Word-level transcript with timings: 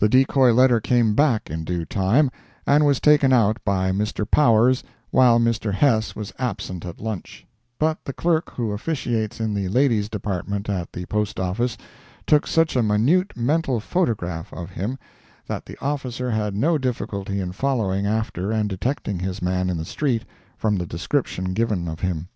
The 0.00 0.08
decoy 0.08 0.50
letter 0.52 0.80
came 0.80 1.14
back 1.14 1.48
in 1.48 1.62
due 1.62 1.84
time, 1.84 2.32
and 2.66 2.84
was 2.84 2.98
taken 2.98 3.32
out 3.32 3.58
by 3.64 3.92
Mr. 3.92 4.28
Powers 4.28 4.82
while 5.12 5.38
Mr. 5.38 5.72
Hess 5.72 6.16
was 6.16 6.32
absent 6.36 6.84
at 6.84 7.00
lunch, 7.00 7.46
but 7.78 7.98
the 8.04 8.12
clerk 8.12 8.50
who 8.50 8.72
officiates 8.72 9.38
in 9.38 9.54
the 9.54 9.68
ladies' 9.68 10.08
department 10.08 10.68
at 10.68 10.92
the 10.92 11.06
Post 11.06 11.38
Office 11.38 11.76
took 12.26 12.48
such 12.48 12.74
a 12.74 12.82
minute 12.82 13.36
mental 13.36 13.78
photograph 13.78 14.52
of 14.52 14.70
him, 14.70 14.98
that 15.46 15.64
the 15.64 15.78
officer 15.80 16.32
had 16.32 16.56
no 16.56 16.76
difficulty 16.76 17.38
in 17.38 17.52
following 17.52 18.04
after 18.04 18.50
and 18.50 18.68
detecting 18.68 19.20
his 19.20 19.40
man 19.40 19.70
in 19.70 19.76
the 19.76 19.84
street, 19.84 20.24
from 20.58 20.74
the 20.74 20.86
description 20.86 21.52
given 21.54 21.86
of 21.86 22.00
him. 22.00 22.26